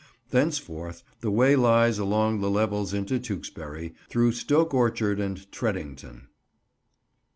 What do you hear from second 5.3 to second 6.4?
Treddington.